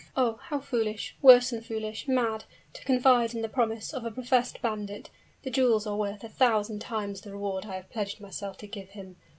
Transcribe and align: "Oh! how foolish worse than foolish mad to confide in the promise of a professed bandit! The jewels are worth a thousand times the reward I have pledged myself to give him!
"Oh! 0.17 0.39
how 0.45 0.59
foolish 0.59 1.15
worse 1.21 1.51
than 1.51 1.61
foolish 1.61 2.07
mad 2.07 2.45
to 2.73 2.83
confide 2.83 3.35
in 3.35 3.43
the 3.43 3.47
promise 3.47 3.93
of 3.93 4.03
a 4.03 4.09
professed 4.09 4.59
bandit! 4.59 5.11
The 5.43 5.51
jewels 5.51 5.85
are 5.85 5.95
worth 5.95 6.23
a 6.23 6.27
thousand 6.29 6.79
times 6.79 7.21
the 7.21 7.29
reward 7.33 7.67
I 7.67 7.75
have 7.75 7.91
pledged 7.91 8.19
myself 8.19 8.57
to 8.57 8.67
give 8.67 8.89
him! 8.97 9.17